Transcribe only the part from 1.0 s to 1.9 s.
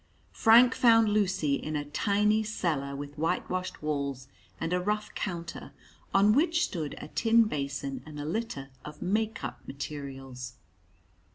Lucy in a